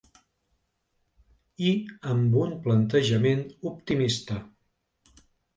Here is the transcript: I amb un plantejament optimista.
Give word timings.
I 1.67 1.73
amb 2.13 2.39
un 2.45 2.55
plantejament 2.65 3.47
optimista. 3.73 4.39